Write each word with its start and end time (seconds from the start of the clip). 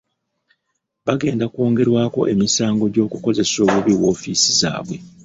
Bagenda 1.05 1.45
kwongerwako 1.53 2.19
emisango 2.33 2.83
gy'okukozesa 2.93 3.57
obubi 3.65 3.93
woofiisi 3.99 4.51
zaabwe. 4.59 4.97